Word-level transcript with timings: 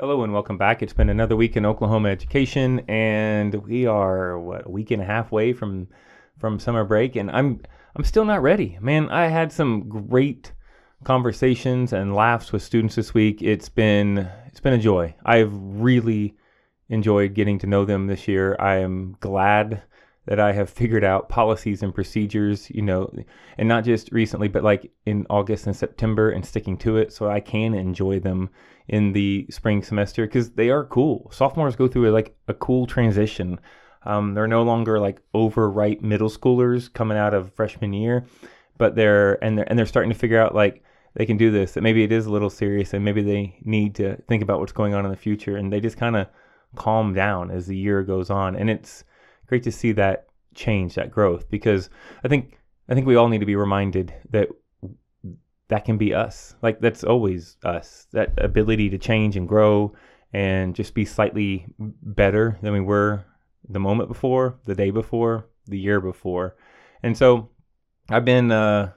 Hello 0.00 0.22
and 0.22 0.32
welcome 0.32 0.56
back. 0.56 0.80
It's 0.80 0.92
been 0.92 1.08
another 1.08 1.34
week 1.34 1.56
in 1.56 1.66
Oklahoma 1.66 2.10
education, 2.10 2.84
and 2.86 3.52
we 3.66 3.84
are 3.84 4.38
what 4.38 4.64
a 4.64 4.70
week 4.70 4.92
and 4.92 5.02
a 5.02 5.04
half 5.04 5.32
away 5.32 5.52
from 5.52 5.88
from 6.38 6.60
summer 6.60 6.84
break, 6.84 7.16
and 7.16 7.28
I'm 7.28 7.60
I'm 7.96 8.04
still 8.04 8.24
not 8.24 8.40
ready. 8.40 8.78
Man, 8.80 9.10
I 9.10 9.26
had 9.26 9.50
some 9.50 9.88
great 9.88 10.52
conversations 11.02 11.92
and 11.92 12.14
laughs 12.14 12.52
with 12.52 12.62
students 12.62 12.94
this 12.94 13.12
week. 13.12 13.42
It's 13.42 13.68
been 13.68 14.30
it's 14.46 14.60
been 14.60 14.74
a 14.74 14.78
joy. 14.78 15.16
I've 15.24 15.52
really 15.52 16.36
enjoyed 16.88 17.34
getting 17.34 17.58
to 17.58 17.66
know 17.66 17.84
them 17.84 18.06
this 18.06 18.28
year. 18.28 18.54
I 18.60 18.76
am 18.76 19.16
glad 19.18 19.82
that 20.28 20.38
I 20.38 20.52
have 20.52 20.68
figured 20.68 21.04
out 21.04 21.30
policies 21.30 21.82
and 21.82 21.94
procedures, 21.94 22.70
you 22.70 22.82
know, 22.82 23.10
and 23.56 23.66
not 23.66 23.82
just 23.82 24.12
recently, 24.12 24.46
but 24.46 24.62
like 24.62 24.92
in 25.06 25.26
August 25.30 25.66
and 25.66 25.74
September 25.74 26.30
and 26.30 26.44
sticking 26.44 26.76
to 26.78 26.98
it 26.98 27.14
so 27.14 27.30
I 27.30 27.40
can 27.40 27.72
enjoy 27.72 28.20
them 28.20 28.50
in 28.88 29.12
the 29.14 29.46
spring 29.48 29.82
semester 29.82 30.26
because 30.26 30.50
they 30.50 30.68
are 30.68 30.84
cool. 30.84 31.30
Sophomores 31.32 31.76
go 31.76 31.88
through 31.88 32.10
like 32.10 32.36
a 32.46 32.52
cool 32.52 32.86
transition. 32.86 33.58
Um, 34.02 34.34
they're 34.34 34.46
no 34.46 34.62
longer 34.64 35.00
like 35.00 35.22
overripe 35.32 36.02
middle 36.02 36.28
schoolers 36.28 36.92
coming 36.92 37.16
out 37.16 37.32
of 37.32 37.54
freshman 37.54 37.94
year, 37.94 38.26
but 38.76 38.96
they're 38.96 39.42
and 39.42 39.56
they're 39.56 39.68
and 39.70 39.78
they're 39.78 39.86
starting 39.86 40.12
to 40.12 40.18
figure 40.18 40.40
out 40.40 40.54
like 40.54 40.84
they 41.14 41.24
can 41.24 41.38
do 41.38 41.50
this. 41.50 41.72
That 41.72 41.80
maybe 41.80 42.04
it 42.04 42.12
is 42.12 42.26
a 42.26 42.30
little 42.30 42.50
serious, 42.50 42.92
and 42.92 43.02
maybe 43.02 43.22
they 43.22 43.58
need 43.64 43.94
to 43.94 44.16
think 44.28 44.42
about 44.42 44.60
what's 44.60 44.72
going 44.72 44.92
on 44.92 45.06
in 45.06 45.10
the 45.10 45.16
future. 45.16 45.56
And 45.56 45.72
they 45.72 45.80
just 45.80 45.96
kind 45.96 46.16
of 46.16 46.26
calm 46.76 47.14
down 47.14 47.50
as 47.50 47.66
the 47.66 47.76
year 47.76 48.02
goes 48.02 48.28
on, 48.28 48.56
and 48.56 48.68
it's 48.68 49.04
great 49.48 49.64
to 49.64 49.72
see 49.72 49.92
that 49.92 50.26
change, 50.54 50.94
that 50.94 51.10
growth, 51.10 51.48
because 51.50 51.90
I 52.24 52.28
think 52.28 52.58
I 52.88 52.94
think 52.94 53.06
we 53.06 53.16
all 53.16 53.28
need 53.28 53.40
to 53.40 53.46
be 53.46 53.56
reminded 53.56 54.14
that 54.30 54.48
that 55.68 55.84
can 55.84 55.98
be 55.98 56.14
us. 56.14 56.54
Like 56.62 56.80
that's 56.80 57.04
always 57.04 57.56
us. 57.64 58.06
That 58.12 58.32
ability 58.38 58.90
to 58.90 58.98
change 58.98 59.36
and 59.36 59.46
grow 59.46 59.94
and 60.32 60.74
just 60.74 60.94
be 60.94 61.04
slightly 61.04 61.66
better 61.78 62.58
than 62.62 62.72
we 62.72 62.80
were 62.80 63.24
the 63.68 63.80
moment 63.80 64.08
before, 64.08 64.58
the 64.64 64.74
day 64.74 64.90
before, 64.90 65.46
the 65.66 65.78
year 65.78 66.00
before. 66.00 66.56
And 67.02 67.16
so 67.16 67.50
I've 68.10 68.24
been 68.24 68.50
uh 68.50 68.92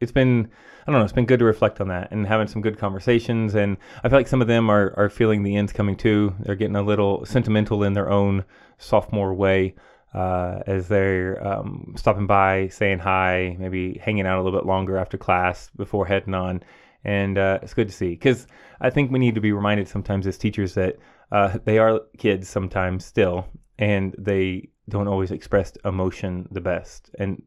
it's 0.00 0.12
been 0.12 0.50
I 0.86 0.90
don't 0.90 0.98
know, 0.98 1.04
it's 1.04 1.12
been 1.12 1.26
good 1.26 1.38
to 1.38 1.44
reflect 1.44 1.80
on 1.80 1.88
that 1.88 2.10
and 2.10 2.26
having 2.26 2.48
some 2.48 2.62
good 2.62 2.78
conversations 2.78 3.54
and 3.54 3.76
I 4.02 4.08
feel 4.08 4.18
like 4.18 4.28
some 4.28 4.42
of 4.42 4.48
them 4.48 4.70
are 4.70 4.94
are 4.96 5.08
feeling 5.08 5.42
the 5.42 5.56
ends 5.56 5.72
coming 5.72 5.96
too. 5.96 6.34
They're 6.40 6.54
getting 6.54 6.76
a 6.76 6.82
little 6.82 7.24
sentimental 7.24 7.82
in 7.82 7.92
their 7.92 8.10
own 8.10 8.44
sophomore 8.78 9.34
way 9.34 9.74
uh, 10.14 10.60
as 10.66 10.88
they're 10.88 11.44
um, 11.46 11.94
stopping 11.96 12.26
by, 12.26 12.68
saying 12.68 12.98
hi, 12.98 13.56
maybe 13.58 13.98
hanging 13.98 14.26
out 14.26 14.38
a 14.38 14.42
little 14.42 14.58
bit 14.58 14.66
longer 14.66 14.98
after 14.98 15.16
class 15.16 15.70
before 15.76 16.06
heading 16.06 16.34
on. 16.34 16.62
And 17.04 17.38
uh, 17.38 17.58
it's 17.62 17.74
good 17.74 17.88
to 17.88 17.94
see 17.94 18.10
because 18.10 18.46
I 18.80 18.90
think 18.90 19.10
we 19.10 19.18
need 19.18 19.34
to 19.34 19.40
be 19.40 19.52
reminded 19.52 19.88
sometimes 19.88 20.26
as 20.26 20.38
teachers 20.38 20.74
that 20.74 20.98
uh, 21.32 21.58
they 21.64 21.78
are 21.78 22.00
kids 22.18 22.48
sometimes 22.48 23.04
still, 23.04 23.48
and 23.78 24.14
they 24.18 24.68
don't 24.88 25.08
always 25.08 25.30
express 25.30 25.72
emotion 25.84 26.46
the 26.50 26.60
best. 26.60 27.10
And 27.18 27.42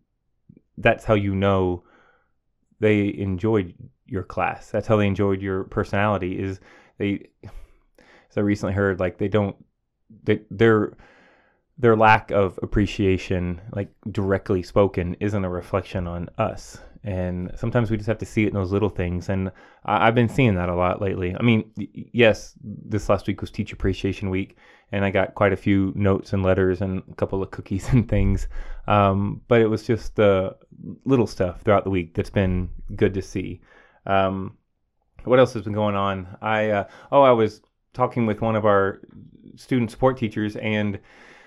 that's 0.77 1.05
how 1.05 1.13
you 1.13 1.35
know 1.35 1.83
they 2.79 3.16
enjoyed 3.16 3.75
your 4.07 4.23
class. 4.23 4.72
That's 4.72 4.88
how 4.88 4.97
they 4.97 5.07
enjoyed 5.07 5.41
your 5.41 5.66
personality. 5.66 6.38
Is 6.38 6.59
they? 6.97 7.29
As 7.44 8.38
I 8.38 8.41
recently 8.41 8.73
heard, 8.73 9.00
like 9.00 9.17
they 9.17 9.27
don't, 9.27 9.55
they 10.23 10.41
they're 10.50 10.97
their 11.77 11.95
lack 11.95 12.31
of 12.31 12.57
appreciation, 12.63 13.61
like 13.73 13.89
directly 14.11 14.63
spoken, 14.63 15.15
isn't 15.19 15.45
a 15.45 15.49
reflection 15.49 16.07
on 16.07 16.29
us. 16.37 16.77
And 17.03 17.51
sometimes 17.55 17.91
we 17.91 17.97
just 17.97 18.07
have 18.07 18.17
to 18.19 18.25
see 18.25 18.45
it 18.45 18.47
in 18.47 18.53
those 18.55 18.71
little 18.71 18.89
things. 18.89 19.29
And 19.29 19.51
I, 19.83 20.05
have 20.05 20.15
been 20.15 20.29
seeing 20.29 20.55
that 20.55 20.69
a 20.69 20.75
lot 20.75 21.01
lately. 21.01 21.35
I 21.37 21.43
mean, 21.43 21.69
yes, 21.77 22.53
this 22.63 23.09
last 23.09 23.27
week 23.27 23.41
was 23.41 23.51
Teach 23.51 23.71
Appreciation 23.73 24.31
Week, 24.31 24.57
and 24.91 25.05
I 25.05 25.11
got 25.11 25.35
quite 25.35 25.53
a 25.53 25.57
few 25.57 25.93
notes 25.95 26.33
and 26.33 26.41
letters 26.41 26.81
and 26.81 27.03
a 27.11 27.15
couple 27.15 27.43
of 27.43 27.51
cookies 27.51 27.89
and 27.91 28.09
things. 28.09 28.47
Um, 28.87 29.41
but 29.47 29.61
it 29.61 29.67
was 29.67 29.85
just 29.85 30.15
the 30.15 30.55
little 31.03 31.27
stuff 31.27 31.61
throughout 31.61 31.83
the 31.83 31.89
week 31.89 32.16
that's 32.16 32.29
been 32.29 32.69
good 32.95 33.13
to 33.13 33.21
see. 33.21 33.61
Um, 34.05 34.57
what 35.25 35.39
else 35.39 35.53
has 35.53 35.63
been 35.63 35.73
going 35.73 35.95
on? 35.95 36.38
I 36.41 36.69
uh, 36.69 36.88
oh, 37.11 37.21
I 37.21 37.31
was 37.31 37.61
talking 37.94 38.25
with 38.25 38.41
one 38.41 38.55
of 38.55 38.66
our 38.66 39.01
student 39.55 39.91
support 39.91 40.17
teachers, 40.17 40.55
and 40.55 41.00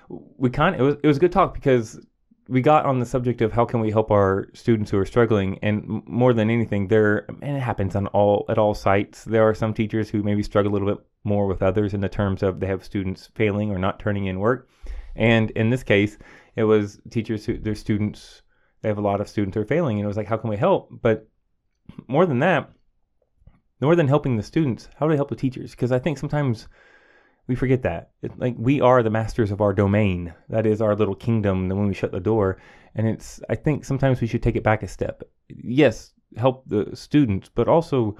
we 0.08 0.50
kind 0.50 0.74
of 0.74 0.80
it 0.80 0.84
was 0.84 0.96
it 1.02 1.06
was 1.06 1.16
a 1.16 1.20
good 1.20 1.32
talk 1.32 1.54
because 1.54 2.00
we 2.48 2.62
got 2.62 2.86
on 2.86 2.98
the 2.98 3.06
subject 3.06 3.42
of 3.42 3.52
how 3.52 3.64
can 3.66 3.80
we 3.80 3.90
help 3.90 4.10
our 4.10 4.48
students 4.54 4.90
who 4.90 4.98
are 4.98 5.04
struggling 5.04 5.58
and 5.62 6.02
more 6.06 6.32
than 6.32 6.48
anything 6.48 6.88
there 6.88 7.26
and 7.42 7.56
it 7.56 7.60
happens 7.60 7.94
on 7.94 8.06
all 8.08 8.46
at 8.48 8.58
all 8.58 8.74
sites. 8.74 9.24
There 9.24 9.46
are 9.46 9.54
some 9.54 9.74
teachers 9.74 10.08
who 10.08 10.22
maybe 10.22 10.42
struggle 10.42 10.72
a 10.72 10.74
little 10.74 10.94
bit 10.94 11.04
more 11.24 11.46
with 11.46 11.62
others 11.62 11.92
in 11.92 12.00
the 12.00 12.08
terms 12.08 12.42
of 12.42 12.58
they 12.58 12.66
have 12.66 12.82
students 12.82 13.30
failing 13.34 13.70
or 13.70 13.78
not 13.78 14.00
turning 14.00 14.26
in 14.26 14.40
work. 14.40 14.68
And 15.14 15.50
in 15.52 15.68
this 15.70 15.82
case 15.82 16.16
it 16.56 16.64
was 16.64 16.98
teachers 17.10 17.44
who 17.44 17.58
their 17.58 17.74
students 17.74 18.42
they 18.80 18.88
have 18.88 18.98
a 18.98 19.02
lot 19.02 19.20
of 19.20 19.28
students 19.28 19.54
who 19.54 19.60
are 19.60 19.66
failing 19.66 19.98
and 19.98 20.04
it 20.04 20.08
was 20.08 20.16
like 20.16 20.28
how 20.28 20.38
can 20.38 20.50
we 20.50 20.56
help? 20.56 20.88
But 21.02 21.28
more 22.06 22.24
than 22.24 22.38
that 22.38 22.70
more 23.80 23.94
than 23.94 24.08
helping 24.08 24.36
the 24.36 24.42
students 24.42 24.88
how 24.96 25.06
do 25.06 25.10
we 25.10 25.16
help 25.16 25.28
the 25.28 25.36
teachers? 25.36 25.72
Because 25.72 25.92
i 25.92 25.98
think 25.98 26.16
sometimes 26.16 26.66
we 27.48 27.54
forget 27.54 27.82
that. 27.82 28.10
Like 28.36 28.54
we 28.58 28.80
are 28.80 29.02
the 29.02 29.10
masters 29.10 29.50
of 29.50 29.60
our 29.60 29.72
domain. 29.72 30.32
That 30.50 30.66
is 30.66 30.80
our 30.80 30.94
little 30.94 31.14
kingdom. 31.14 31.68
Then 31.68 31.78
when 31.78 31.88
we 31.88 31.94
shut 31.94 32.12
the 32.12 32.20
door, 32.20 32.58
and 32.94 33.08
it's 33.08 33.40
I 33.48 33.56
think 33.56 33.84
sometimes 33.84 34.20
we 34.20 34.26
should 34.26 34.42
take 34.42 34.54
it 34.54 34.62
back 34.62 34.82
a 34.82 34.88
step. 34.88 35.22
Yes, 35.48 36.12
help 36.36 36.64
the 36.68 36.94
students, 36.94 37.50
but 37.52 37.66
also 37.66 38.16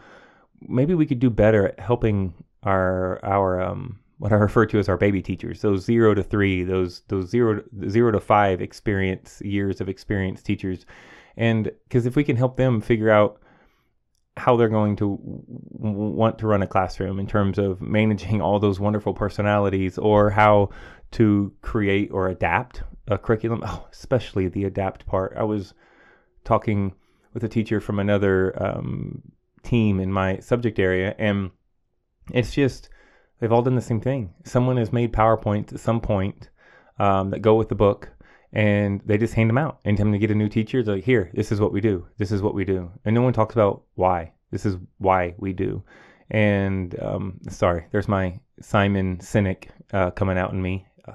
maybe 0.62 0.94
we 0.94 1.06
could 1.06 1.20
do 1.20 1.30
better 1.30 1.68
at 1.68 1.78
helping 1.78 2.34
our 2.64 3.24
our 3.24 3.60
um 3.60 4.00
what 4.16 4.32
I 4.32 4.36
refer 4.36 4.66
to 4.66 4.78
as 4.78 4.88
our 4.88 4.96
baby 4.96 5.22
teachers, 5.22 5.60
those 5.60 5.84
zero 5.84 6.14
to 6.14 6.22
three, 6.22 6.64
those 6.64 7.02
those 7.08 7.28
zero 7.28 7.62
zero 7.88 8.10
to 8.10 8.20
five 8.20 8.60
experience 8.60 9.40
years 9.44 9.80
of 9.80 9.88
experience 9.88 10.42
teachers, 10.42 10.86
and 11.36 11.70
because 11.84 12.06
if 12.06 12.16
we 12.16 12.24
can 12.24 12.36
help 12.36 12.56
them 12.56 12.80
figure 12.80 13.10
out 13.10 13.40
how 14.38 14.56
they're 14.56 14.68
going 14.68 14.96
to 14.96 15.18
want 15.20 16.38
to 16.38 16.46
run 16.46 16.62
a 16.62 16.66
classroom 16.66 17.18
in 17.18 17.26
terms 17.26 17.58
of 17.58 17.80
managing 17.80 18.40
all 18.40 18.58
those 18.58 18.80
wonderful 18.80 19.12
personalities 19.12 19.98
or 19.98 20.30
how 20.30 20.70
to 21.12 21.52
create 21.62 22.10
or 22.12 22.28
adapt 22.28 22.82
a 23.08 23.18
curriculum. 23.18 23.62
Oh, 23.64 23.86
especially 23.90 24.48
the 24.48 24.64
adapt 24.64 25.06
part. 25.06 25.34
I 25.36 25.42
was 25.42 25.74
talking 26.44 26.94
with 27.34 27.44
a 27.44 27.48
teacher 27.48 27.80
from 27.80 27.98
another 27.98 28.54
um, 28.62 29.22
team 29.62 30.00
in 30.00 30.12
my 30.12 30.38
subject 30.38 30.78
area 30.78 31.14
and 31.18 31.50
it's 32.32 32.52
just 32.52 32.90
they've 33.40 33.52
all 33.52 33.62
done 33.62 33.74
the 33.74 33.80
same 33.80 34.00
thing. 34.00 34.34
Someone 34.44 34.76
has 34.76 34.92
made 34.92 35.12
powerpoints 35.12 35.72
at 35.72 35.80
some 35.80 36.00
point 36.00 36.50
um, 36.98 37.30
that 37.30 37.40
go 37.40 37.54
with 37.54 37.68
the 37.68 37.74
book 37.74 38.10
and 38.52 39.00
they 39.04 39.18
just 39.18 39.34
hand 39.34 39.50
them 39.50 39.58
out. 39.58 39.78
Anytime 39.84 40.10
they 40.10 40.18
get 40.18 40.30
a 40.30 40.34
new 40.34 40.48
teacher, 40.48 40.82
they're 40.82 40.96
like, 40.96 41.04
here, 41.04 41.30
this 41.34 41.52
is 41.52 41.60
what 41.60 41.72
we 41.72 41.80
do. 41.80 42.06
This 42.16 42.32
is 42.32 42.42
what 42.42 42.54
we 42.54 42.64
do. 42.64 42.90
And 43.04 43.14
no 43.14 43.22
one 43.22 43.32
talks 43.32 43.54
about 43.54 43.82
why. 43.94 44.32
This 44.50 44.64
is 44.64 44.76
why 44.98 45.34
we 45.38 45.52
do. 45.52 45.82
And 46.30 46.98
um, 47.00 47.40
sorry, 47.48 47.86
there's 47.90 48.08
my 48.08 48.40
Simon 48.60 49.18
Sinek 49.18 49.68
uh, 49.92 50.10
coming 50.10 50.38
out 50.38 50.52
in 50.52 50.60
me. 50.60 50.86
Uh, 51.06 51.12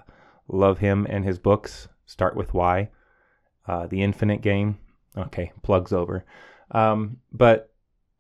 love 0.47 0.79
him 0.79 1.07
and 1.09 1.25
his 1.25 1.39
books. 1.39 1.87
Start 2.05 2.35
with 2.35 2.53
why. 2.53 2.89
Uh, 3.67 3.87
the 3.87 4.01
Infinite 4.01 4.41
Game. 4.41 4.77
Okay, 5.17 5.51
plugs 5.61 5.93
over. 5.93 6.25
Um, 6.71 7.17
but 7.31 7.71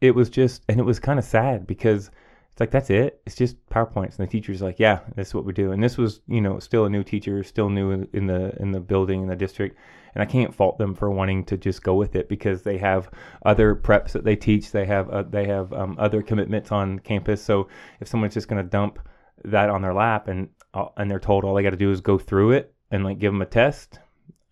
it 0.01 0.11
was 0.11 0.29
just, 0.29 0.63
and 0.69 0.79
it 0.79 0.83
was 0.83 0.99
kind 0.99 1.17
of 1.17 1.25
sad 1.25 1.65
because 1.65 2.11
it's 2.53 2.59
like 2.59 2.69
that's 2.69 2.91
it. 2.91 3.19
It's 3.25 3.35
just 3.35 3.67
PowerPoints, 3.69 4.19
and 4.19 4.27
the 4.27 4.31
teacher's 4.31 4.61
like, 4.61 4.79
"Yeah, 4.79 4.99
this 5.15 5.29
is 5.29 5.33
what 5.33 5.43
we 5.43 5.53
do." 5.53 5.71
And 5.71 5.83
this 5.83 5.97
was, 5.97 6.21
you 6.27 6.39
know, 6.39 6.59
still 6.59 6.85
a 6.85 6.89
new 6.89 7.03
teacher, 7.03 7.41
still 7.43 7.67
new 7.67 7.89
in, 7.89 8.07
in 8.13 8.27
the 8.27 8.55
in 8.61 8.71
the 8.71 8.79
building 8.79 9.23
in 9.23 9.27
the 9.27 9.35
district, 9.35 9.75
and 10.13 10.21
I 10.21 10.25
can't 10.27 10.53
fault 10.53 10.77
them 10.77 10.93
for 10.93 11.09
wanting 11.09 11.45
to 11.45 11.57
just 11.57 11.81
go 11.81 11.95
with 11.95 12.15
it 12.15 12.29
because 12.29 12.61
they 12.61 12.77
have 12.77 13.09
other 13.43 13.75
preps 13.75 14.11
that 14.11 14.23
they 14.23 14.35
teach. 14.35 14.69
They 14.69 14.85
have 14.85 15.09
uh, 15.09 15.23
they 15.23 15.47
have 15.47 15.73
um, 15.73 15.95
other 15.97 16.21
commitments 16.21 16.71
on 16.71 16.99
campus. 16.99 17.41
So 17.41 17.69
if 17.99 18.07
someone's 18.07 18.35
just 18.35 18.47
going 18.47 18.63
to 18.63 18.69
dump 18.69 18.99
that 19.45 19.71
on 19.71 19.81
their 19.81 19.95
lap 19.95 20.27
and 20.27 20.49
uh, 20.75 20.89
and 20.97 21.09
they're 21.09 21.19
told 21.19 21.43
all 21.43 21.55
they 21.55 21.63
got 21.63 21.71
to 21.71 21.75
do 21.75 21.89
is 21.89 22.01
go 22.01 22.19
through 22.19 22.51
it 22.51 22.71
and 22.91 23.03
like 23.03 23.17
give 23.17 23.33
them 23.33 23.41
a 23.41 23.47
test, 23.47 23.97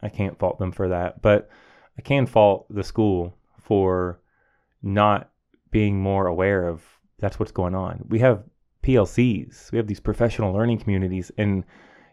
I 0.02 0.10
can't 0.10 0.40
fault 0.40 0.58
them 0.58 0.72
for 0.72 0.88
that. 0.88 1.22
But 1.22 1.52
I 2.00 2.02
can 2.02 2.26
fault 2.26 2.66
the 2.74 2.84
school 2.84 3.38
for 3.62 4.20
not 4.82 5.30
being 5.70 6.02
more 6.02 6.26
aware 6.26 6.68
of 6.68 6.82
that's 7.22 7.40
what's 7.40 7.52
going 7.52 7.76
on. 7.76 8.06
We 8.10 8.20
have 8.20 8.44
PLCs, 8.84 9.72
we 9.72 9.78
have 9.78 9.88
these 9.88 10.00
professional 10.00 10.54
learning 10.54 10.80
communities, 10.80 11.32
and 11.38 11.64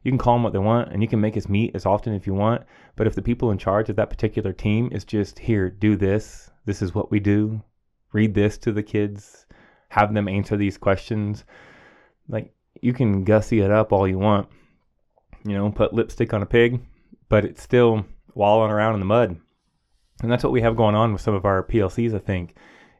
you 0.04 0.12
can 0.12 0.18
call 0.18 0.34
them 0.34 0.44
what 0.44 0.52
they 0.52 0.58
want 0.58 0.92
and 0.92 1.02
you 1.02 1.08
can 1.08 1.20
make 1.20 1.36
us 1.36 1.48
meet 1.48 1.74
as 1.74 1.86
often 1.86 2.14
if 2.14 2.26
you 2.26 2.34
want. 2.34 2.62
But 2.94 3.06
if 3.06 3.14
the 3.14 3.22
people 3.22 3.50
in 3.50 3.58
charge 3.58 3.88
of 3.88 3.96
that 3.96 4.10
particular 4.10 4.52
team 4.52 4.90
is 4.92 5.04
just 5.04 5.38
here, 5.38 5.70
do 5.70 5.96
this, 5.96 6.50
this 6.66 6.82
is 6.82 6.94
what 6.94 7.10
we 7.10 7.20
do, 7.20 7.62
read 8.12 8.34
this 8.34 8.58
to 8.58 8.72
the 8.72 8.82
kids, 8.82 9.46
have 9.88 10.14
them 10.14 10.28
answer 10.28 10.56
these 10.56 10.78
questions, 10.78 11.44
like 12.28 12.52
you 12.80 12.92
can 12.92 13.24
gussy 13.24 13.60
it 13.60 13.70
up 13.70 13.92
all 13.92 14.06
you 14.06 14.18
want, 14.18 14.48
you 15.44 15.54
know, 15.54 15.70
put 15.70 15.94
lipstick 15.94 16.32
on 16.32 16.42
a 16.42 16.46
pig, 16.46 16.80
but 17.28 17.44
it's 17.44 17.62
still 17.62 18.04
wallowing 18.34 18.70
around 18.70 18.94
in 18.94 19.00
the 19.00 19.06
mud. 19.06 19.36
And 20.22 20.30
that's 20.30 20.44
what 20.44 20.52
we 20.52 20.60
have 20.60 20.76
going 20.76 20.94
on 20.94 21.12
with 21.12 21.22
some 21.22 21.34
of 21.34 21.44
our 21.44 21.62
PLCs, 21.62 22.14
I 22.14 22.18
think 22.18 22.54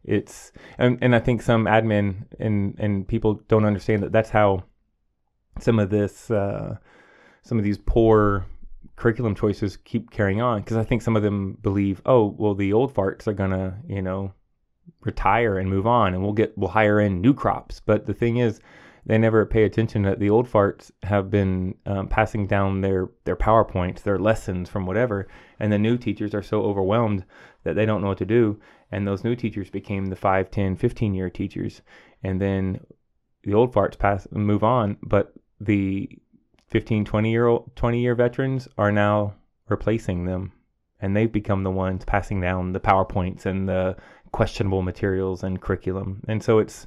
it's 0.08 0.52
and, 0.78 0.98
and 1.02 1.14
I 1.14 1.20
think 1.20 1.42
some 1.42 1.66
admin 1.66 2.24
and 2.40 2.74
and 2.78 3.06
people 3.06 3.34
don't 3.48 3.66
understand 3.66 4.02
that 4.02 4.12
that's 4.12 4.30
how 4.30 4.64
some 5.60 5.78
of 5.78 5.90
this 5.90 6.30
uh, 6.30 6.76
some 7.42 7.58
of 7.58 7.64
these 7.64 7.78
poor 7.78 8.46
curriculum 8.96 9.34
choices 9.34 9.76
keep 9.76 10.10
carrying 10.10 10.40
on. 10.40 10.60
Because 10.60 10.76
I 10.76 10.84
think 10.84 11.02
some 11.02 11.14
of 11.14 11.22
them 11.22 11.58
believe 11.60 12.00
oh 12.06 12.34
well 12.38 12.54
the 12.54 12.72
old 12.72 12.94
farts 12.94 13.26
are 13.26 13.34
gonna 13.34 13.78
you 13.86 14.02
know 14.02 14.32
retire 15.02 15.58
and 15.58 15.68
move 15.68 15.86
on 15.86 16.14
and 16.14 16.22
we'll 16.22 16.32
get 16.32 16.56
we'll 16.56 16.70
hire 16.70 17.00
in 17.00 17.20
new 17.20 17.34
crops. 17.34 17.80
But 17.84 18.06
the 18.06 18.14
thing 18.14 18.38
is 18.38 18.60
they 19.04 19.18
never 19.18 19.44
pay 19.46 19.64
attention 19.64 20.02
that 20.02 20.20
the 20.20 20.30
old 20.30 20.50
farts 20.50 20.90
have 21.02 21.30
been 21.30 21.74
um, 21.86 22.08
passing 22.08 22.46
down 22.46 22.80
their 22.80 23.10
their 23.24 23.36
powerpoints 23.36 24.02
their 24.02 24.18
lessons 24.18 24.70
from 24.70 24.86
whatever. 24.86 25.28
And 25.60 25.70
the 25.70 25.78
new 25.78 25.98
teachers 25.98 26.34
are 26.34 26.42
so 26.42 26.62
overwhelmed 26.62 27.24
that 27.64 27.76
they 27.76 27.84
don't 27.84 28.00
know 28.00 28.08
what 28.08 28.18
to 28.18 28.24
do 28.24 28.58
and 28.90 29.06
those 29.06 29.24
new 29.24 29.36
teachers 29.36 29.70
became 29.70 30.06
the 30.06 30.16
5 30.16 30.50
10 30.50 30.76
15 30.76 31.14
year 31.14 31.30
teachers 31.30 31.82
and 32.22 32.40
then 32.40 32.80
the 33.44 33.54
old 33.54 33.72
farts 33.72 33.98
pass 33.98 34.26
move 34.30 34.64
on 34.64 34.96
but 35.02 35.32
the 35.60 36.08
15 36.68 37.04
20 37.04 37.30
year 37.30 37.46
old 37.46 37.74
20 37.76 38.00
year 38.00 38.14
veterans 38.14 38.68
are 38.76 38.92
now 38.92 39.34
replacing 39.68 40.24
them 40.24 40.52
and 41.00 41.16
they've 41.16 41.32
become 41.32 41.62
the 41.62 41.70
ones 41.70 42.04
passing 42.04 42.40
down 42.40 42.72
the 42.72 42.80
powerpoints 42.80 43.46
and 43.46 43.68
the 43.68 43.96
questionable 44.32 44.82
materials 44.82 45.42
and 45.42 45.60
curriculum 45.60 46.22
and 46.28 46.42
so 46.42 46.58
it's 46.58 46.86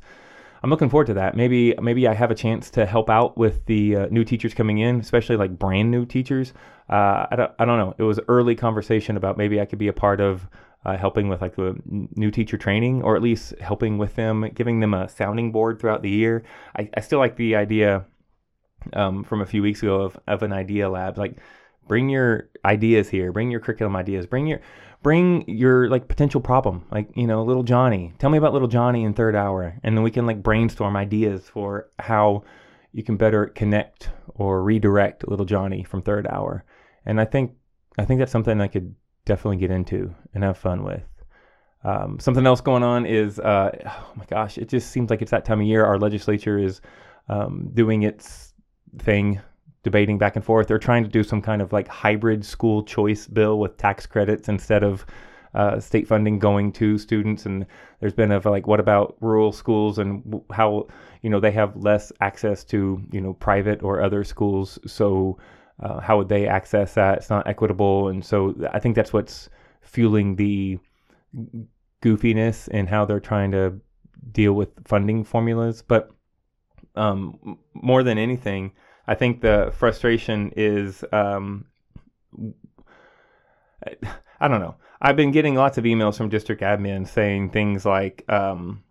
I'm 0.63 0.69
looking 0.69 0.89
forward 0.89 1.07
to 1.07 1.15
that. 1.15 1.35
Maybe 1.35 1.73
maybe 1.81 2.07
I 2.07 2.13
have 2.13 2.29
a 2.29 2.35
chance 2.35 2.69
to 2.71 2.85
help 2.85 3.09
out 3.09 3.35
with 3.35 3.65
the 3.65 3.95
uh, 3.95 4.07
new 4.11 4.23
teachers 4.23 4.53
coming 4.53 4.77
in, 4.77 4.99
especially 4.99 5.35
like 5.35 5.57
brand 5.57 5.89
new 5.89 6.05
teachers. 6.05 6.53
Uh, 6.87 7.25
I 7.31 7.35
don't 7.35 7.51
I 7.57 7.65
don't 7.65 7.79
know. 7.79 7.95
It 7.97 8.03
was 8.03 8.19
early 8.27 8.55
conversation 8.55 9.17
about 9.17 9.37
maybe 9.37 9.59
I 9.59 9.65
could 9.65 9.79
be 9.79 9.87
a 9.87 9.93
part 9.93 10.21
of 10.21 10.47
uh, 10.85 10.97
helping 10.97 11.29
with 11.29 11.41
like 11.41 11.55
the 11.55 11.75
new 11.85 12.31
teacher 12.31 12.57
training, 12.57 13.03
or 13.03 13.15
at 13.15 13.21
least 13.21 13.53
helping 13.59 13.97
with 13.97 14.15
them, 14.15 14.49
giving 14.53 14.79
them 14.79 14.93
a 14.93 15.07
sounding 15.09 15.51
board 15.51 15.79
throughout 15.79 16.01
the 16.01 16.09
year. 16.09 16.43
I, 16.75 16.89
I 16.95 17.01
still 17.01 17.19
like 17.19 17.35
the 17.35 17.55
idea 17.55 18.05
um, 18.93 19.23
from 19.23 19.41
a 19.41 19.45
few 19.45 19.61
weeks 19.61 19.83
ago 19.83 20.01
of 20.01 20.19
of 20.27 20.43
an 20.43 20.53
idea 20.53 20.89
lab, 20.89 21.17
like 21.17 21.37
bring 21.87 22.09
your 22.09 22.49
ideas 22.65 23.09
here, 23.09 23.31
bring 23.31 23.51
your 23.51 23.59
curriculum 23.59 23.95
ideas, 23.95 24.25
bring 24.25 24.47
your 24.47 24.61
bring 25.03 25.47
your 25.47 25.89
like 25.89 26.07
potential 26.07 26.41
problem, 26.41 26.85
like 26.91 27.09
you 27.15 27.27
know, 27.27 27.43
little 27.43 27.63
Johnny. 27.63 28.13
Tell 28.19 28.29
me 28.29 28.37
about 28.37 28.53
little 28.53 28.67
Johnny 28.67 29.03
in 29.03 29.13
third 29.13 29.35
hour, 29.35 29.77
and 29.83 29.95
then 29.95 30.03
we 30.03 30.11
can 30.11 30.25
like 30.25 30.41
brainstorm 30.41 30.95
ideas 30.95 31.47
for 31.47 31.89
how 31.99 32.43
you 32.93 33.03
can 33.03 33.17
better 33.17 33.47
connect 33.47 34.09
or 34.35 34.63
redirect 34.63 35.27
little 35.27 35.45
Johnny 35.45 35.83
from 35.83 36.01
third 36.01 36.27
hour. 36.27 36.65
And 37.05 37.21
I 37.21 37.25
think 37.25 37.53
I 37.97 38.05
think 38.05 38.19
that's 38.19 38.31
something 38.31 38.59
I 38.59 38.67
could 38.67 38.95
definitely 39.25 39.57
get 39.57 39.71
into 39.71 40.13
and 40.33 40.43
have 40.43 40.57
fun 40.57 40.83
with. 40.83 41.03
Um, 41.83 42.19
something 42.19 42.45
else 42.45 42.61
going 42.61 42.83
on 42.83 43.05
is, 43.05 43.39
uh, 43.39 43.71
oh 43.85 44.11
my 44.15 44.25
gosh, 44.25 44.57
it 44.57 44.69
just 44.69 44.91
seems 44.91 45.09
like 45.09 45.21
it's 45.21 45.31
that 45.31 45.45
time 45.45 45.61
of 45.61 45.67
year. 45.67 45.83
Our 45.85 45.97
legislature 45.97 46.59
is 46.59 46.81
um, 47.27 47.71
doing 47.73 48.03
its 48.03 48.53
thing 48.99 49.39
debating 49.83 50.17
back 50.17 50.35
and 50.35 50.45
forth. 50.45 50.67
They're 50.67 50.77
trying 50.77 51.03
to 51.03 51.09
do 51.09 51.23
some 51.23 51.41
kind 51.41 51.61
of 51.61 51.73
like 51.73 51.87
hybrid 51.87 52.45
school 52.45 52.83
choice 52.83 53.25
bill 53.27 53.59
with 53.59 53.77
tax 53.77 54.05
credits 54.05 54.47
instead 54.47 54.83
of 54.83 55.05
uh, 55.53 55.79
state 55.79 56.07
funding 56.07 56.39
going 56.39 56.71
to 56.73 56.97
students. 56.97 57.45
And 57.45 57.65
there's 57.99 58.13
been 58.13 58.31
of 58.31 58.45
like, 58.45 58.67
what 58.67 58.79
about 58.79 59.17
rural 59.19 59.51
schools 59.51 59.97
and 59.97 60.41
how 60.51 60.87
you 61.23 61.29
know 61.29 61.39
they 61.39 61.51
have 61.51 61.75
less 61.75 62.11
access 62.21 62.63
to 62.65 63.01
you 63.11 63.21
know 63.21 63.33
private 63.33 63.81
or 63.83 64.01
other 64.01 64.23
schools. 64.23 64.77
So 64.85 65.37
uh, 65.81 65.99
how 65.99 66.17
would 66.17 66.29
they 66.29 66.47
access 66.47 66.93
that? 66.95 67.17
It's 67.19 67.29
not 67.29 67.47
equitable, 67.47 68.09
and 68.09 68.23
so 68.23 68.55
I 68.71 68.79
think 68.79 68.95
that's 68.95 69.13
what's 69.13 69.49
fueling 69.81 70.35
the 70.35 70.79
goofiness 72.01 72.67
and 72.71 72.89
how 72.89 73.05
they're 73.05 73.19
trying 73.19 73.51
to 73.51 73.79
deal 74.31 74.53
with 74.53 74.69
funding 74.85 75.23
formulas. 75.23 75.81
But 75.81 76.11
um, 76.95 77.57
more 77.73 78.03
than 78.03 78.17
anything 78.17 78.73
I 79.07 79.15
think 79.15 79.41
the 79.41 79.73
frustration 79.75 80.53
is 80.55 81.03
um, 81.11 81.65
I 84.39 84.47
don't 84.47 84.59
know. 84.59 84.75
I've 85.01 85.15
been 85.15 85.31
getting 85.31 85.55
lots 85.55 85.77
of 85.77 85.83
emails 85.85 86.17
from 86.17 86.29
district 86.29 86.61
admins 86.61 87.07
saying 87.09 87.49
things 87.49 87.85
like, 87.85 88.23
um, 88.29 88.83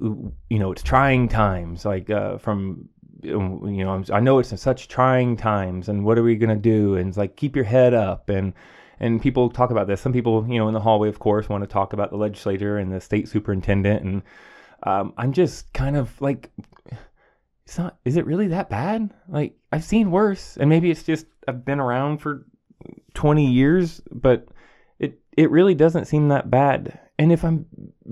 you 0.00 0.58
know, 0.58 0.72
it's 0.72 0.82
trying 0.82 1.28
times, 1.28 1.84
like 1.84 2.08
uh, 2.08 2.38
from, 2.38 2.88
you 3.22 3.84
know, 3.84 4.02
I 4.12 4.20
know 4.20 4.38
it's 4.38 4.60
such 4.60 4.88
trying 4.88 5.36
times, 5.36 5.88
and 5.88 6.04
what 6.04 6.18
are 6.18 6.22
we 6.22 6.36
gonna 6.36 6.56
do? 6.56 6.96
And 6.96 7.08
it's 7.08 7.18
like 7.18 7.36
keep 7.36 7.56
your 7.56 7.64
head 7.64 7.94
up, 7.94 8.28
and 8.28 8.52
and 9.00 9.20
people 9.20 9.50
talk 9.50 9.70
about 9.70 9.86
this. 9.86 10.00
Some 10.00 10.12
people, 10.12 10.46
you 10.48 10.58
know, 10.58 10.68
in 10.68 10.74
the 10.74 10.80
hallway, 10.80 11.08
of 11.08 11.18
course, 11.18 11.48
want 11.48 11.62
to 11.64 11.68
talk 11.68 11.92
about 11.92 12.10
the 12.10 12.16
legislator 12.16 12.78
and 12.78 12.92
the 12.92 13.00
state 13.00 13.28
superintendent, 13.28 14.04
and 14.04 14.22
um, 14.84 15.14
I'm 15.16 15.32
just 15.32 15.72
kind 15.72 15.96
of 15.96 16.20
like 16.20 16.50
it's 17.72 17.78
not 17.78 17.96
is 18.04 18.16
it 18.16 18.26
really 18.26 18.48
that 18.48 18.68
bad? 18.68 19.10
Like 19.28 19.54
i've 19.72 19.84
seen 19.84 20.10
worse. 20.10 20.56
And 20.56 20.68
maybe 20.68 20.90
it's 20.90 21.02
just 21.02 21.26
i've 21.48 21.64
been 21.64 21.80
around 21.80 22.18
for 22.18 22.46
20 23.14 23.46
years 23.46 24.00
but 24.10 24.48
it 24.98 25.20
it 25.36 25.50
really 25.50 25.74
doesn't 25.74 26.06
seem 26.06 26.28
that 26.28 26.50
bad. 26.50 26.98
And 27.18 27.32
if 27.32 27.44
i'm 27.44 27.66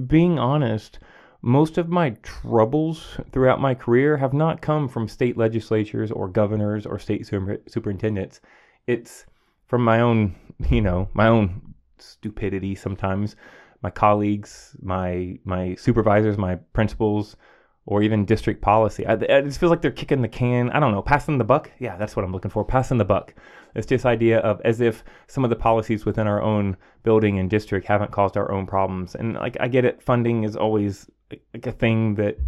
being 0.07 0.39
honest 0.39 0.99
most 1.43 1.79
of 1.79 1.89
my 1.89 2.11
troubles 2.23 3.19
throughout 3.33 3.61
my 3.61 3.75
career 3.75 4.17
have 4.17 4.33
not 4.33 4.61
come 4.61 4.89
from 4.89 5.09
state 5.09 5.37
legislatures 5.37 6.11
or 6.11 6.29
governors 6.29 6.87
or 6.87 6.99
state 6.99 7.27
super, 7.27 7.59
superintendents 7.67 8.41
it's 8.87 9.27
from 9.67 9.83
my 9.83 10.01
own 10.01 10.35
you 10.71 10.81
know 10.81 11.09
my 11.15 11.27
own 11.27 11.75
stupidity 11.99 12.75
sometimes 12.75 13.37
my 13.83 13.91
colleagues 13.91 14.77
my 14.83 15.39
my 15.45 15.75
supervisors 15.77 16.37
my 16.37 16.57
principals 16.73 17.37
or 17.87 18.03
even 18.03 18.25
district 18.25 18.63
policy. 18.63 19.07
I, 19.07 19.15
it 19.15 19.45
just 19.45 19.59
feels 19.59 19.71
like 19.71 19.83
they're 19.83 19.91
kicking 19.91 20.23
the 20.23 20.29
can. 20.29 20.71
I 20.71 20.79
don't 20.79 20.93
know, 20.93 21.03
passing 21.03 21.39
the 21.39 21.45
buck. 21.45 21.73
Yeah, 21.81 21.97
that's 21.97 22.15
what 22.15 22.25
I'm 22.25 22.33
looking 22.33 22.51
for. 22.51 22.65
Passing 22.65 22.99
the 22.99 23.05
buck. 23.05 23.35
It's 23.75 23.87
this 23.87 24.05
idea 24.05 24.39
of 24.41 24.61
as 24.65 24.81
if 24.81 25.03
some 25.27 25.43
of 25.45 25.51
the 25.51 25.57
policies 25.57 26.05
within 26.05 26.27
our 26.27 26.41
own 26.41 26.77
building 27.03 27.39
and 27.39 27.49
district 27.49 27.87
haven't 27.87 28.13
caused 28.13 28.37
our 28.37 28.53
own 28.53 28.67
problems. 28.67 29.15
And 29.15 29.35
like 29.35 29.57
I 29.59 29.67
get 29.67 29.85
it, 29.85 30.03
funding 30.03 30.45
is 30.45 30.57
always 30.57 31.11
like 31.55 31.67
a 31.67 31.73
thing 31.73 32.15
that 32.17 32.39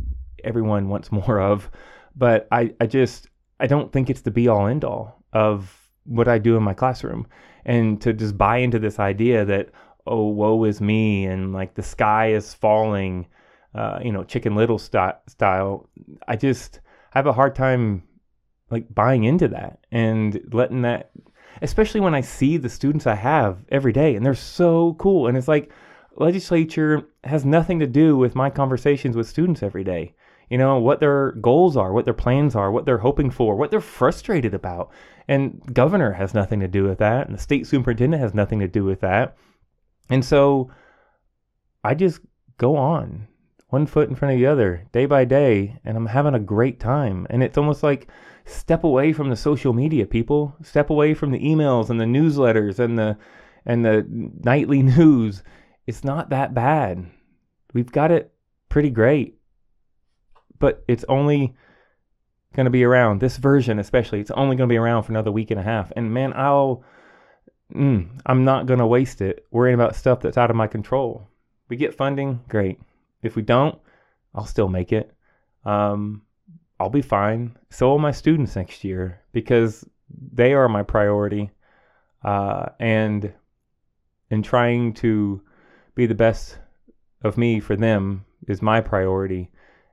everyone 0.45 0.89
wants 0.89 1.13
more 1.13 1.41
of, 1.41 1.71
but 2.17 2.49
I, 2.51 2.75
I 2.81 2.87
just 2.87 3.29
I 3.61 3.67
don't 3.67 3.93
think 3.93 4.11
it's 4.11 4.23
the 4.23 4.31
be 4.31 4.49
all 4.49 4.67
end 4.67 4.85
all 4.85 5.23
of 5.33 5.89
what 6.05 6.29
I 6.29 6.39
do 6.39 6.57
in 6.57 6.63
my 6.63 6.75
classroom. 6.75 7.27
And 7.65 8.01
to 8.03 8.13
just 8.13 8.37
buy 8.37 8.57
into 8.59 8.79
this 8.79 8.99
idea 8.99 9.45
that 9.45 9.71
oh 10.07 10.27
woe 10.27 10.65
is 10.65 10.81
me 10.81 11.27
and 11.27 11.53
like 11.53 11.75
the 11.75 11.83
sky 11.83 12.33
is 12.33 12.55
falling 12.55 13.29
uh, 13.75 13.99
you 14.03 14.13
know, 14.13 14.25
Chicken 14.25 14.55
Little 14.55 14.79
st- 14.79 15.17
style. 15.29 15.89
I 16.29 16.37
just 16.37 16.81
have 17.11 17.27
a 17.27 17.33
hard 17.33 17.55
time 17.55 18.03
like 18.71 18.93
buying 18.95 19.25
into 19.25 19.49
that 19.49 19.79
and 19.91 20.41
letting 20.53 20.83
that, 20.83 21.11
especially 21.61 22.01
when 22.01 22.15
I 22.15 22.21
see 22.21 22.57
the 22.57 22.69
students 22.69 23.07
I 23.07 23.15
have 23.15 23.65
every 23.71 23.93
day 23.93 24.15
and 24.15 24.25
they're 24.25 24.35
so 24.35 24.95
cool. 24.95 25.27
And 25.27 25.37
it's 25.37 25.49
like 25.49 25.73
legislature 26.17 27.03
has 27.25 27.45
nothing 27.45 27.79
to 27.81 27.87
do 27.87 28.17
with 28.17 28.35
my 28.35 28.51
conversations 28.51 29.17
with 29.17 29.29
students 29.29 29.63
every 29.63 29.85
day. 29.85 30.15
You 30.51 30.59
know, 30.59 30.79
what 30.79 31.01
their 31.01 31.33
goals 31.33 31.77
are, 31.77 31.93
what 31.93 32.05
their 32.05 32.13
plans 32.13 32.55
are, 32.55 32.71
what 32.71 32.85
they're 32.85 32.99
hoping 32.99 33.31
for, 33.31 33.57
what 33.57 33.71
they're 33.71 33.81
frustrated 33.81 34.53
about. 34.53 34.91
And 35.29 35.63
governor 35.73 36.13
has 36.13 36.35
nothing 36.35 36.61
to 36.61 36.69
do 36.69 36.85
with 36.85 36.99
that. 36.99 37.27
And 37.27 37.35
the 37.35 37.41
state 37.41 37.67
superintendent 37.67 38.23
has 38.23 38.35
nothing 38.35 38.59
to 38.61 38.69
do 38.69 38.85
with 38.85 39.01
that. 39.01 39.37
And 40.11 40.25
so 40.25 40.71
I 41.83 41.95
just 41.95 42.21
go 42.59 42.77
on 42.77 43.29
one 43.73 43.87
foot 43.87 44.11
in 44.11 44.15
front 44.15 44.35
of 44.35 44.39
the 44.39 44.47
other 44.47 44.87
day 44.93 45.07
by 45.07 45.25
day 45.25 45.81
and 45.83 45.97
I'm 45.97 46.07
having 46.07 46.35
a 46.35 46.41
great 46.41 46.79
time. 46.79 47.27
And 47.31 47.43
it's 47.43 47.57
almost 47.57 47.83
like 47.83 48.09
step 48.45 48.85
away 48.85 49.15
from 49.15 49.31
the 49.31 49.37
social 49.37 49.73
media 49.73 50.07
people, 50.07 50.55
step 50.63 50.91
away 50.91 51.15
from 51.15 51.31
the 51.31 51.41
emails 51.41 51.89
and 51.89 51.99
the 51.99 52.05
newsletters 52.05 52.79
and 52.79 52.99
the 52.99 53.17
and 53.65 53.85
the 53.85 54.07
nightly 54.45 54.83
news. 54.99 55.43
It's 55.87 56.05
not 56.05 56.31
that 56.31 56.55
bad. 56.55 57.11
We've 57.73 57.91
got 57.91 58.11
it 58.11 58.33
pretty 58.69 58.91
great. 58.91 59.39
But 60.59 60.85
it's 60.87 61.05
only 61.09 61.55
going 62.55 62.65
to 62.65 62.71
be 62.71 62.85
around 62.85 63.21
this 63.21 63.37
version 63.37 63.79
especially. 63.79 64.21
It's 64.21 64.31
only 64.33 64.57
going 64.57 64.69
to 64.69 64.73
be 64.73 64.79
around 64.79 65.05
for 65.05 65.13
another 65.13 65.33
week 65.33 65.51
and 65.51 65.59
a 65.59 65.65
half. 65.65 65.93
And 65.97 66.13
man, 66.13 66.33
I'll 66.35 66.85
mm, 67.75 68.09
I'm 68.27 68.45
not 68.45 68.67
going 68.67 68.79
to 68.79 68.87
waste 68.87 69.21
it 69.21 69.47
worrying 69.51 69.75
about 69.75 69.97
stuff 69.97 70.21
that's 70.21 70.39
out 70.39 70.51
of 70.51 70.57
my 70.57 70.67
control. 70.67 71.29
We 71.69 71.77
get 71.77 71.95
funding, 71.95 72.41
great. 72.49 72.79
If 73.23 73.37
we 73.37 73.43
don't, 73.43 73.79
I'll 74.35 74.47
still 74.47 74.69
make 74.69 74.93
it. 74.93 75.13
Um, 75.65 76.23
I'll 76.79 76.91
be 76.91 77.03
fine. 77.03 77.57
So 77.71 77.89
will 77.89 77.99
my 77.99 78.11
students 78.11 78.57
next 78.57 78.85
year 78.85 79.21
because 79.33 79.85
they 80.33 80.53
are 80.53 80.69
my 80.69 80.83
priority. 80.83 81.51
Uh, 82.25 82.67
and 82.79 83.33
in 84.31 84.43
trying 84.43 84.95
to 84.95 85.43
be 85.95 86.07
the 86.07 86.15
best 86.15 86.59
of 87.23 87.37
me 87.37 87.61
for 87.61 87.77
them 87.77 88.25
is 88.49 88.63
my 88.63 88.81
priority. 88.81 89.51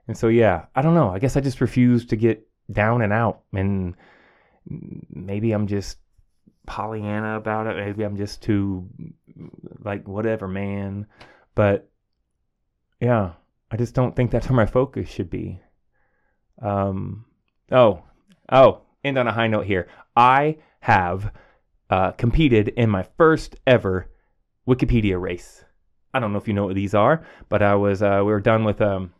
And 0.08 0.16
so, 0.16 0.28
yeah, 0.28 0.66
I 0.74 0.82
don't 0.82 0.94
know. 0.94 1.10
I 1.10 1.18
guess 1.18 1.36
I 1.36 1.40
just 1.40 1.60
refuse 1.60 2.06
to 2.06 2.16
get 2.16 2.46
down 2.72 3.02
and 3.02 3.12
out. 3.12 3.42
And 3.52 3.94
maybe 5.10 5.52
I'm 5.52 5.66
just 5.66 5.98
Pollyanna 6.66 7.36
about 7.36 7.66
it. 7.66 7.76
Maybe 7.76 8.04
I'm 8.04 8.16
just 8.16 8.42
too, 8.42 8.88
like, 9.84 10.08
whatever, 10.08 10.48
man. 10.48 11.06
But 11.54 11.88
yeah, 13.00 13.32
I 13.70 13.76
just 13.76 13.94
don't 13.94 14.14
think 14.14 14.30
that's 14.30 14.48
where 14.48 14.56
my 14.56 14.66
focus 14.66 15.08
should 15.08 15.30
be. 15.30 15.60
Um, 16.60 17.24
oh, 17.70 18.02
oh, 18.50 18.82
end 19.04 19.18
on 19.18 19.28
a 19.28 19.32
high 19.32 19.46
note 19.46 19.66
here. 19.66 19.88
I 20.16 20.58
have 20.80 21.32
uh, 21.88 22.12
competed 22.12 22.68
in 22.68 22.90
my 22.90 23.04
first 23.16 23.56
ever 23.66 24.10
Wikipedia 24.66 25.20
race. 25.20 25.64
I 26.12 26.20
don't 26.20 26.32
know 26.32 26.38
if 26.38 26.48
you 26.48 26.54
know 26.54 26.66
what 26.66 26.74
these 26.74 26.94
are, 26.94 27.24
but 27.48 27.62
I 27.62 27.74
was 27.74 28.02
uh, 28.02 28.22
we 28.24 28.32
were 28.32 28.40
done 28.40 28.64
with 28.64 28.80
um, 28.80 29.12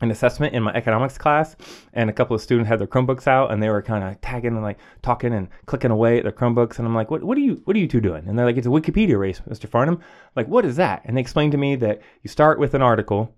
an 0.00 0.10
assessment 0.10 0.54
in 0.54 0.62
my 0.62 0.72
economics 0.72 1.18
class, 1.18 1.56
and 1.92 2.08
a 2.08 2.12
couple 2.12 2.34
of 2.34 2.40
students 2.40 2.68
had 2.68 2.78
their 2.78 2.86
Chromebooks 2.86 3.26
out, 3.26 3.52
and 3.52 3.62
they 3.62 3.68
were 3.68 3.82
kind 3.82 4.02
of 4.02 4.20
tagging 4.20 4.54
and 4.54 4.62
like 4.62 4.78
talking 5.02 5.34
and 5.34 5.48
clicking 5.66 5.90
away 5.90 6.18
at 6.18 6.22
their 6.22 6.32
Chromebooks, 6.32 6.78
and 6.78 6.86
I'm 6.86 6.94
like, 6.94 7.10
what 7.10 7.22
What 7.22 7.36
are 7.36 7.42
you 7.42 7.60
What 7.64 7.76
are 7.76 7.80
you 7.80 7.88
two 7.88 8.00
doing? 8.00 8.26
And 8.26 8.38
they're 8.38 8.46
like, 8.46 8.56
it's 8.56 8.66
a 8.66 8.70
Wikipedia 8.70 9.18
race, 9.18 9.40
Mr. 9.48 9.68
Farnham. 9.68 10.00
Like, 10.34 10.48
what 10.48 10.64
is 10.64 10.76
that? 10.76 11.02
And 11.04 11.16
they 11.16 11.20
explained 11.20 11.52
to 11.52 11.58
me 11.58 11.76
that 11.76 12.00
you 12.22 12.28
start 12.28 12.58
with 12.58 12.74
an 12.74 12.82
article, 12.82 13.34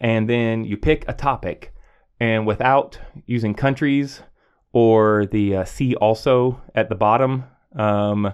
and 0.00 0.28
then 0.28 0.64
you 0.64 0.76
pick 0.76 1.04
a 1.08 1.12
topic, 1.12 1.74
and 2.18 2.46
without 2.46 2.98
using 3.26 3.54
countries 3.54 4.22
or 4.72 5.26
the 5.26 5.56
uh, 5.56 5.64
see 5.64 5.94
also 5.94 6.60
at 6.74 6.88
the 6.88 6.94
bottom. 6.94 7.44
Um, 7.74 8.26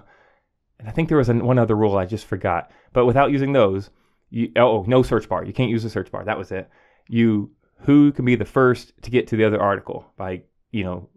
and 0.79 0.87
I 0.87 0.91
think 0.91 1.07
there 1.07 1.17
was 1.17 1.29
an, 1.29 1.45
one 1.45 1.57
other 1.57 1.75
rule 1.75 1.97
I 1.97 2.05
just 2.05 2.25
forgot, 2.25 2.69
but 2.91 3.05
without 3.05 3.31
using 3.31 3.53
those, 3.53 3.89
you, 4.33 4.51
oh, 4.55 4.79
oh, 4.79 4.85
no 4.87 5.03
search 5.03 5.29
bar. 5.29 5.45
You 5.45 5.53
can't 5.53 5.69
use 5.69 5.83
the 5.83 5.91
search 5.91 6.11
bar. 6.11 6.25
That 6.25 6.39
was 6.39 6.51
it. 6.51 6.67
You 7.07 7.51
who 7.81 8.11
can 8.11 8.25
be 8.25 8.35
the 8.35 8.45
first 8.45 8.93
to 9.03 9.11
get 9.11 9.27
to 9.27 9.37
the 9.37 9.43
other 9.43 9.61
article 9.61 10.05
by 10.17 10.41
you 10.71 10.83
know 10.83 11.07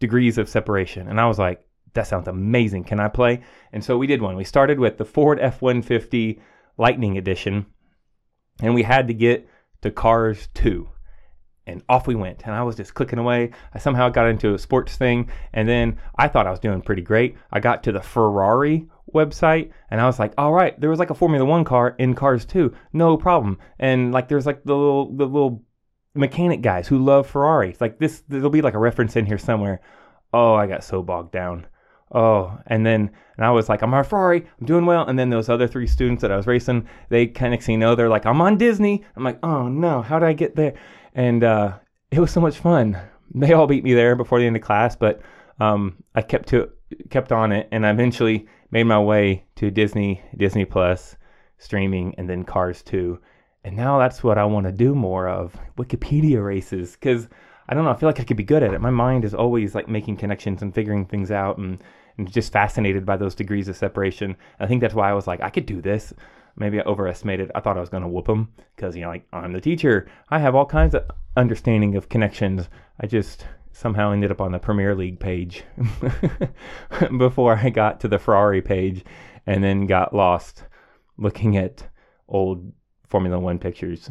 degrees 0.00 0.36
of 0.36 0.50
separation. 0.50 1.08
And 1.08 1.18
I 1.18 1.26
was 1.26 1.38
like, 1.38 1.66
that 1.94 2.06
sounds 2.06 2.28
amazing. 2.28 2.84
Can 2.84 3.00
I 3.00 3.08
play? 3.08 3.42
And 3.72 3.82
so 3.82 3.96
we 3.96 4.06
did 4.06 4.20
one. 4.20 4.36
We 4.36 4.44
started 4.44 4.78
with 4.78 4.98
the 4.98 5.06
Ford 5.06 5.40
F-150 5.40 6.40
Lightning 6.76 7.16
Edition, 7.16 7.64
and 8.60 8.74
we 8.74 8.82
had 8.82 9.08
to 9.08 9.14
get 9.14 9.48
to 9.80 9.90
Cars 9.90 10.48
2 10.54 10.86
and 11.66 11.82
off 11.88 12.06
we 12.06 12.14
went. 12.14 12.42
And 12.44 12.54
I 12.54 12.62
was 12.64 12.76
just 12.76 12.92
clicking 12.92 13.18
away. 13.18 13.52
I 13.72 13.78
somehow 13.78 14.10
got 14.10 14.28
into 14.28 14.52
a 14.52 14.58
sports 14.58 14.96
thing, 14.96 15.30
and 15.54 15.66
then 15.66 15.98
I 16.16 16.28
thought 16.28 16.46
I 16.46 16.50
was 16.50 16.60
doing 16.60 16.82
pretty 16.82 17.02
great. 17.02 17.36
I 17.50 17.60
got 17.60 17.82
to 17.84 17.92
the 17.92 18.02
Ferrari 18.02 18.88
website 19.14 19.70
and 19.90 20.00
I 20.00 20.06
was 20.06 20.18
like, 20.18 20.32
all 20.38 20.52
right, 20.52 20.78
there 20.80 20.90
was 20.90 20.98
like 20.98 21.10
a 21.10 21.14
Formula 21.14 21.44
One 21.44 21.64
car 21.64 21.94
in 21.98 22.14
Cars 22.14 22.44
2, 22.44 22.74
no 22.92 23.16
problem. 23.16 23.58
And 23.78 24.12
like 24.12 24.28
there's 24.28 24.46
like 24.46 24.64
the 24.64 24.74
little 24.74 25.16
the 25.16 25.26
little 25.26 25.62
mechanic 26.14 26.62
guys 26.62 26.88
who 26.88 26.98
love 26.98 27.26
Ferraris. 27.26 27.80
Like 27.80 27.98
this 27.98 28.22
there'll 28.28 28.50
be 28.50 28.62
like 28.62 28.74
a 28.74 28.78
reference 28.78 29.16
in 29.16 29.26
here 29.26 29.38
somewhere. 29.38 29.80
Oh, 30.32 30.54
I 30.54 30.66
got 30.66 30.84
so 30.84 31.02
bogged 31.02 31.32
down. 31.32 31.66
Oh, 32.12 32.58
and 32.66 32.84
then 32.84 33.10
and 33.36 33.46
I 33.46 33.50
was 33.50 33.68
like, 33.68 33.82
I'm 33.82 33.94
on 33.94 34.04
Ferrari, 34.04 34.46
I'm 34.60 34.66
doing 34.66 34.86
well. 34.86 35.06
And 35.06 35.18
then 35.18 35.30
those 35.30 35.48
other 35.48 35.68
three 35.68 35.86
students 35.86 36.22
that 36.22 36.32
I 36.32 36.36
was 36.36 36.46
racing, 36.46 36.88
they 37.08 37.26
kind 37.26 37.54
of 37.54 37.62
see 37.62 37.76
know 37.76 37.94
they're 37.94 38.08
like, 38.08 38.26
I'm 38.26 38.40
on 38.40 38.58
Disney. 38.58 39.04
I'm 39.16 39.24
like, 39.24 39.38
oh 39.42 39.68
no, 39.68 40.02
how 40.02 40.18
did 40.18 40.26
I 40.26 40.32
get 40.32 40.56
there? 40.56 40.74
And 41.14 41.44
uh, 41.44 41.78
it 42.10 42.20
was 42.20 42.30
so 42.30 42.40
much 42.40 42.58
fun. 42.58 42.98
They 43.34 43.52
all 43.52 43.66
beat 43.66 43.84
me 43.84 43.92
there 43.92 44.16
before 44.16 44.40
the 44.40 44.46
end 44.46 44.56
of 44.56 44.62
class, 44.62 44.96
but 44.96 45.20
um, 45.60 46.02
I 46.14 46.22
kept 46.22 46.48
to 46.48 46.70
kept 47.10 47.32
on 47.32 47.52
it, 47.52 47.68
and 47.70 47.86
I 47.86 47.90
eventually 47.90 48.46
made 48.70 48.84
my 48.84 48.98
way 48.98 49.44
to 49.56 49.70
Disney, 49.70 50.22
Disney 50.36 50.64
Plus, 50.64 51.16
streaming, 51.58 52.14
and 52.18 52.28
then 52.28 52.44
Cars 52.44 52.82
2. 52.82 53.18
And 53.64 53.76
now 53.76 53.98
that's 53.98 54.22
what 54.22 54.38
I 54.38 54.44
want 54.44 54.66
to 54.66 54.72
do 54.72 54.94
more 54.94 55.28
of 55.28 55.56
Wikipedia 55.76 56.44
races 56.44 56.92
because 56.92 57.28
I 57.68 57.74
don't 57.74 57.84
know, 57.84 57.90
I 57.90 57.96
feel 57.96 58.08
like 58.08 58.20
I 58.20 58.24
could 58.24 58.36
be 58.36 58.44
good 58.44 58.62
at 58.62 58.72
it. 58.72 58.80
My 58.80 58.90
mind 58.90 59.24
is 59.24 59.34
always 59.34 59.74
like 59.74 59.88
making 59.88 60.16
connections 60.16 60.62
and 60.62 60.74
figuring 60.74 61.04
things 61.04 61.30
out 61.30 61.58
and, 61.58 61.82
and 62.16 62.30
just 62.32 62.52
fascinated 62.52 63.04
by 63.04 63.16
those 63.16 63.34
degrees 63.34 63.68
of 63.68 63.76
separation. 63.76 64.36
I 64.58 64.66
think 64.66 64.80
that's 64.80 64.94
why 64.94 65.10
I 65.10 65.14
was 65.14 65.26
like, 65.26 65.42
I 65.42 65.50
could 65.50 65.66
do 65.66 65.82
this. 65.82 66.14
Maybe 66.56 66.80
I 66.80 66.84
overestimated. 66.84 67.52
I 67.54 67.60
thought 67.60 67.76
I 67.76 67.80
was 67.80 67.90
going 67.90 68.02
to 68.02 68.08
whoop 68.08 68.26
them 68.26 68.52
because, 68.74 68.96
you 68.96 69.02
know, 69.02 69.08
like 69.08 69.26
I'm 69.32 69.52
the 69.52 69.60
teacher. 69.60 70.10
I 70.30 70.38
have 70.38 70.54
all 70.54 70.66
kinds 70.66 70.94
of 70.94 71.04
understanding 71.36 71.94
of 71.94 72.08
connections. 72.08 72.68
I 73.00 73.06
just 73.06 73.44
somehow 73.78 74.10
ended 74.10 74.32
up 74.32 74.40
on 74.40 74.50
the 74.50 74.58
Premier 74.58 74.92
League 74.92 75.20
page 75.20 75.62
before 77.18 77.56
I 77.56 77.70
got 77.70 78.00
to 78.00 78.08
the 78.08 78.18
Ferrari 78.18 78.60
page 78.60 79.04
and 79.46 79.62
then 79.62 79.86
got 79.86 80.12
lost 80.12 80.64
looking 81.16 81.56
at 81.56 81.88
old 82.28 82.72
Formula 83.06 83.38
One 83.38 83.60
pictures. 83.60 84.10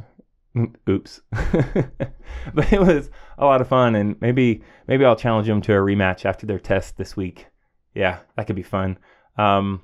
Oops. 0.88 1.22
but 1.32 2.72
it 2.72 2.80
was 2.80 3.10
a 3.38 3.44
lot 3.44 3.60
of 3.60 3.68
fun 3.68 3.96
and 3.96 4.16
maybe 4.22 4.64
maybe 4.88 5.04
I'll 5.04 5.18
challenge 5.18 5.48
them 5.48 5.62
to 5.64 5.74
a 5.74 5.80
rematch 5.80 6.24
after 6.24 6.46
their 6.46 6.60
test 6.60 6.96
this 6.96 7.18
week. 7.18 7.48
Yeah, 7.94 8.20
that 8.38 8.48
could 8.48 8.56
be 8.56 8.64
fun. 8.64 8.98
Um, 9.38 9.82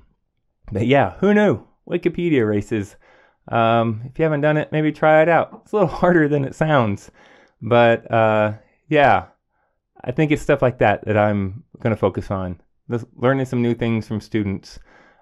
but 0.72 0.86
yeah, 0.86 1.18
who 1.18 1.34
knew? 1.34 1.62
Wikipedia 1.86 2.48
races. 2.48 2.96
Um, 3.48 4.00
if 4.06 4.18
you 4.18 4.22
haven't 4.22 4.40
done 4.40 4.56
it, 4.56 4.72
maybe 4.72 4.92
try 4.92 5.20
it 5.20 5.28
out. 5.28 5.60
It's 5.62 5.72
a 5.72 5.76
little 5.76 5.88
harder 6.00 6.26
than 6.26 6.46
it 6.46 6.54
sounds. 6.54 7.10
But 7.60 8.10
uh, 8.10 8.54
yeah, 8.88 9.26
I 10.04 10.12
think 10.12 10.30
it's 10.30 10.42
stuff 10.42 10.60
like 10.60 10.78
that 10.78 11.04
that 11.06 11.16
I'm 11.16 11.64
going 11.80 11.94
to 11.94 12.00
focus 12.00 12.30
on. 12.30 12.60
Learning 13.16 13.46
some 13.46 13.62
new 13.62 13.74
things 13.74 14.06
from 14.06 14.20
students, 14.20 14.78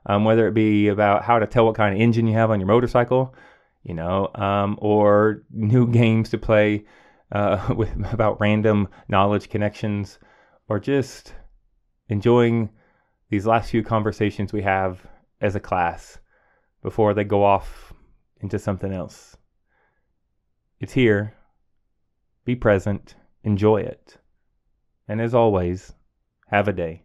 um, 0.06 0.24
whether 0.24 0.48
it 0.48 0.54
be 0.54 0.88
about 0.88 1.22
how 1.22 1.38
to 1.38 1.46
tell 1.46 1.66
what 1.66 1.76
kind 1.76 1.94
of 1.94 2.00
engine 2.00 2.26
you 2.26 2.34
have 2.34 2.50
on 2.50 2.58
your 2.58 2.66
motorcycle, 2.66 3.34
you 3.84 3.94
know, 3.94 4.28
um, 4.34 4.76
or 4.80 5.44
new 5.50 5.86
games 5.90 6.30
to 6.30 6.38
play 6.38 6.84
uh, 7.30 7.72
with 7.76 7.90
about 8.12 8.40
random 8.40 8.88
knowledge 9.08 9.48
connections, 9.48 10.18
or 10.68 10.80
just 10.80 11.34
enjoying 12.08 12.68
these 13.30 13.46
last 13.46 13.70
few 13.70 13.84
conversations 13.84 14.52
we 14.52 14.62
have 14.62 15.06
as 15.40 15.54
a 15.54 15.60
class 15.60 16.18
before 16.82 17.14
they 17.14 17.24
go 17.24 17.44
off 17.44 17.92
into 18.40 18.58
something 18.58 18.92
else. 18.92 19.36
It's 20.80 20.92
here. 20.92 21.34
Be 22.44 22.56
present. 22.56 23.14
Enjoy 23.44 23.76
it. 23.76 24.18
And 25.12 25.20
as 25.20 25.34
always, 25.34 25.92
have 26.46 26.68
a 26.68 26.72
day. 26.72 27.02